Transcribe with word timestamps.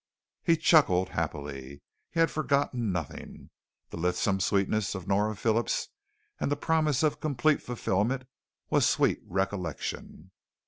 He 0.41 0.57
chuckled 0.57 1.09
happily. 1.09 1.83
He 2.09 2.19
had 2.19 2.31
forgotten 2.31 2.91
nothing. 2.91 3.51
The 3.91 3.97
lissome 3.97 4.39
sweetness 4.39 4.95
of 4.95 5.07
Nora 5.07 5.35
Phillips 5.35 5.89
and 6.39 6.51
the 6.51 6.55
promise 6.55 7.03
of 7.03 7.19
complete 7.19 7.61
fulfillment 7.61 8.23
was 8.71 8.89
sweet 8.89 9.19
recollection. 9.23 10.31